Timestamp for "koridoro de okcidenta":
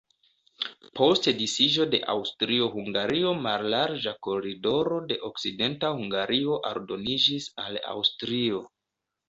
4.29-5.95